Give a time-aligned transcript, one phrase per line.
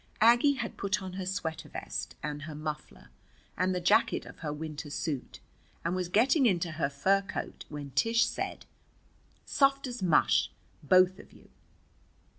[0.19, 3.11] Aggie had put on her sweater vest and her muffler
[3.55, 5.39] and the jacket of her winter suit
[5.85, 8.65] and was getting into her fur coat, when Tish said:
[9.45, 10.49] "Soft as mush,
[10.81, 11.51] both of you!"